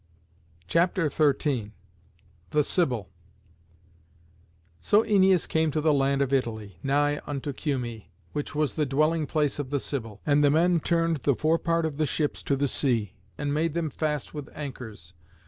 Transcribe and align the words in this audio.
CHAPTER 0.67 1.09
XIII. 1.09 1.73
THE 2.49 2.63
SIBYL. 2.63 3.07
So 4.79 5.03
Æneas 5.03 5.47
came 5.47 5.69
to 5.69 5.79
the 5.79 5.93
land 5.93 6.23
of 6.23 6.33
Italy, 6.33 6.79
nigh 6.81 7.21
unto 7.27 7.53
Cumæ, 7.53 8.05
which 8.33 8.55
was 8.55 8.73
the 8.73 8.87
dwelling 8.87 9.27
place 9.27 9.59
of 9.59 9.69
the 9.69 9.79
Sibyl. 9.79 10.19
And 10.25 10.43
the 10.43 10.49
men 10.49 10.79
turned 10.79 11.17
the 11.17 11.35
forepart 11.35 11.85
of 11.85 11.97
the 11.97 12.07
ships 12.07 12.41
to 12.45 12.55
the 12.55 12.67
sea, 12.67 13.13
and 13.37 13.53
made 13.53 13.75
them 13.75 13.91
fast 13.91 14.33
with 14.33 14.49
anchors. 14.55 15.13